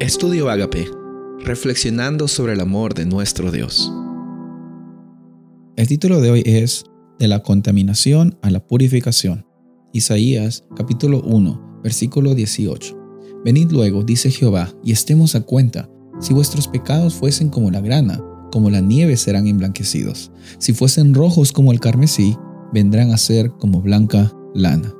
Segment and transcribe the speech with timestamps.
[0.00, 0.90] Estudio Agape,
[1.44, 3.92] reflexionando sobre el amor de nuestro Dios.
[5.76, 6.84] El título de hoy es
[7.18, 9.44] De la contaminación a la purificación.
[9.92, 12.98] Isaías capítulo 1, versículo 18.
[13.44, 15.90] Venid luego, dice Jehová, y estemos a cuenta.
[16.18, 20.32] Si vuestros pecados fuesen como la grana, como la nieve serán emblanquecidos.
[20.56, 22.38] Si fuesen rojos como el carmesí,
[22.72, 24.94] vendrán a ser como blanca lana.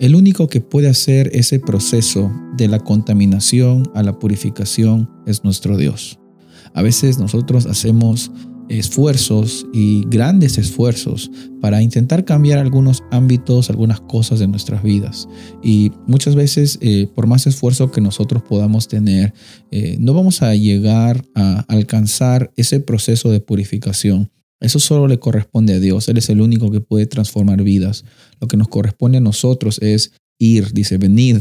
[0.00, 5.76] El único que puede hacer ese proceso de la contaminación a la purificación es nuestro
[5.76, 6.20] Dios.
[6.72, 8.30] A veces nosotros hacemos
[8.68, 15.28] esfuerzos y grandes esfuerzos para intentar cambiar algunos ámbitos, algunas cosas de nuestras vidas.
[15.64, 19.34] Y muchas veces, eh, por más esfuerzo que nosotros podamos tener,
[19.72, 25.74] eh, no vamos a llegar a alcanzar ese proceso de purificación eso solo le corresponde
[25.74, 26.08] a Dios.
[26.08, 28.04] Él es el único que puede transformar vidas.
[28.40, 31.38] Lo que nos corresponde a nosotros es ir, dice, venid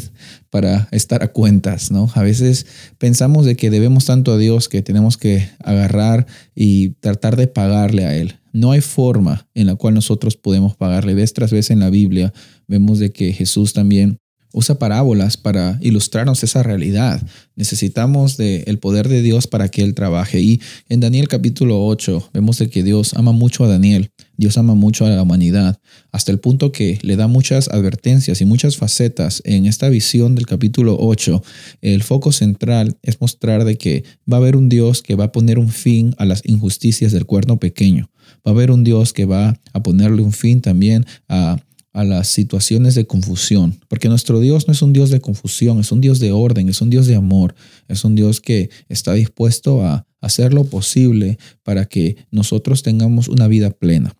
[0.49, 2.09] para estar a cuentas, ¿no?
[2.15, 2.65] A veces
[2.97, 8.05] pensamos de que debemos tanto a Dios que tenemos que agarrar y tratar de pagarle
[8.05, 8.39] a Él.
[8.53, 11.13] No hay forma en la cual nosotros podemos pagarle.
[11.13, 12.33] Vez tras vez en la Biblia
[12.67, 14.17] vemos de que Jesús también
[14.53, 17.21] usa parábolas para ilustrarnos esa realidad.
[17.55, 20.39] Necesitamos del poder de Dios para que Él trabaje.
[20.39, 24.75] Y en Daniel capítulo 8 vemos de que Dios ama mucho a Daniel, Dios ama
[24.75, 25.79] mucho a la humanidad,
[26.11, 29.41] hasta el punto que le da muchas advertencias y muchas facetas.
[29.45, 31.43] En esta visión del capítulo 8,
[31.81, 35.31] el foco central es mostrar de que va a haber un Dios que va a
[35.31, 38.09] poner un fin a las injusticias del cuerno pequeño.
[38.45, 41.57] Va a haber un Dios que va a ponerle un fin también a
[41.97, 45.91] a las situaciones de confusión, porque nuestro Dios no es un Dios de confusión, es
[45.91, 47.55] un Dios de orden, es un Dios de amor,
[47.87, 53.47] es un Dios que está dispuesto a hacer lo posible para que nosotros tengamos una
[53.47, 54.15] vida plena.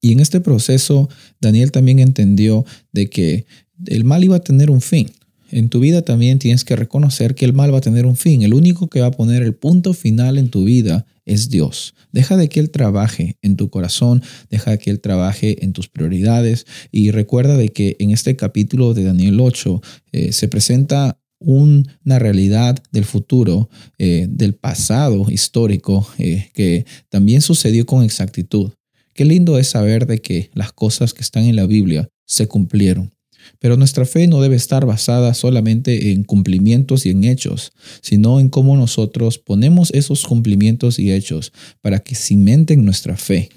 [0.00, 1.08] Y en este proceso,
[1.40, 3.46] Daniel también entendió de que
[3.86, 5.08] el mal iba a tener un fin.
[5.56, 8.42] En tu vida también tienes que reconocer que el mal va a tener un fin.
[8.42, 11.94] El único que va a poner el punto final en tu vida es Dios.
[12.12, 15.88] Deja de que Él trabaje en tu corazón, deja de que Él trabaje en tus
[15.88, 19.80] prioridades y recuerda de que en este capítulo de Daniel 8
[20.12, 27.86] eh, se presenta una realidad del futuro, eh, del pasado histórico, eh, que también sucedió
[27.86, 28.72] con exactitud.
[29.14, 33.15] Qué lindo es saber de que las cosas que están en la Biblia se cumplieron.
[33.58, 37.72] Pero nuestra fe no debe estar basada solamente en cumplimientos y en hechos,
[38.02, 43.50] sino en cómo nosotros ponemos esos cumplimientos y hechos para que cimenten nuestra fe.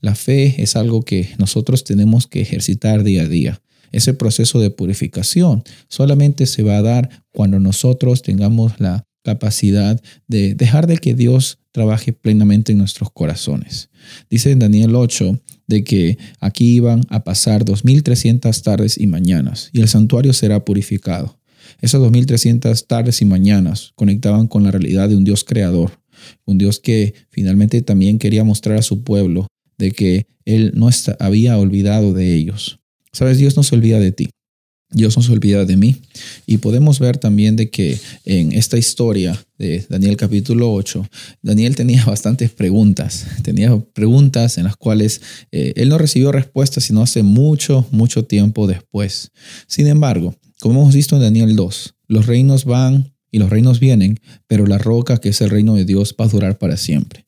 [0.00, 3.62] La fe es algo que nosotros tenemos que ejercitar día a día.
[3.92, 10.54] Ese proceso de purificación solamente se va a dar cuando nosotros tengamos la capacidad de
[10.54, 13.90] dejar de que Dios trabaje plenamente en nuestros corazones.
[14.28, 19.80] Dice en Daniel 8 de que aquí iban a pasar 2.300 tardes y mañanas y
[19.80, 21.38] el santuario será purificado.
[21.80, 25.92] Esas 2.300 tardes y mañanas conectaban con la realidad de un Dios creador,
[26.44, 29.46] un Dios que finalmente también quería mostrar a su pueblo
[29.78, 32.80] de que Él no había olvidado de ellos.
[33.12, 34.30] Sabes, Dios no se olvida de ti.
[34.92, 35.96] Dios no se olvida de mí.
[36.46, 41.08] Y podemos ver también de que en esta historia de Daniel capítulo 8,
[41.42, 43.26] Daniel tenía bastantes preguntas.
[43.42, 45.20] Tenía preguntas en las cuales
[45.50, 49.30] eh, él no recibió respuestas sino hace mucho, mucho tiempo después.
[49.66, 54.20] Sin embargo, como hemos visto en Daniel 2, los reinos van y los reinos vienen,
[54.46, 57.24] pero la roca que es el reino de Dios va a durar para siempre.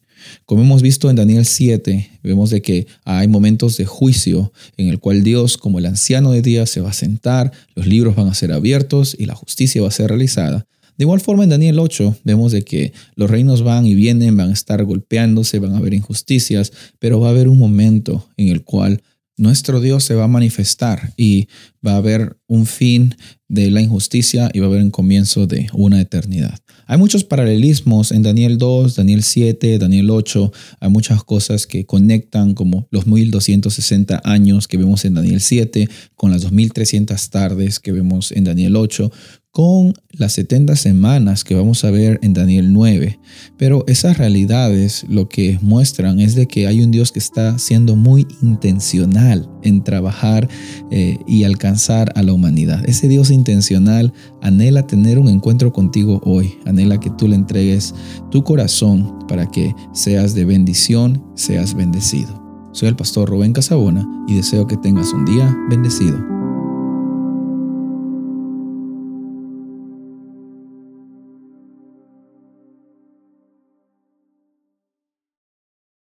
[0.47, 4.99] Como hemos visto en Daniel 7, vemos de que hay momentos de juicio en el
[4.99, 8.35] cual Dios, como el anciano de días, se va a sentar, los libros van a
[8.35, 10.67] ser abiertos y la justicia va a ser realizada.
[10.97, 14.51] De igual forma en Daniel 8 vemos de que los reinos van y vienen, van
[14.51, 18.63] a estar golpeándose, van a haber injusticias, pero va a haber un momento en el
[18.63, 19.03] cual
[19.37, 21.49] nuestro Dios se va a manifestar y
[21.85, 23.17] va a haber un fin
[23.49, 26.59] de la injusticia y va a haber un comienzo de una eternidad.
[26.87, 30.53] Hay muchos paralelismos en Daniel 2, Daniel 7, Daniel 8.
[30.81, 36.31] Hay muchas cosas que conectan como los 1260 años que vemos en Daniel 7 con
[36.31, 39.11] las 2300 tardes que vemos en Daniel 8
[39.55, 43.21] con las 70 semanas que vamos a ver en Daniel 9.
[43.57, 47.95] Pero esas realidades lo que muestran es de que hay un Dios que está siendo
[47.95, 50.49] muy intencional en trabajar
[50.91, 52.83] eh, y alcanzar a la humanidad.
[52.89, 54.13] Ese Dios intencional
[54.43, 57.95] anhela tener un encuentro contigo hoy, anhela que tú le entregues
[58.33, 62.43] tu corazón para que seas de bendición, seas bendecido.
[62.73, 66.34] Soy el pastor Rubén Casabona y deseo que tengas un día bendecido.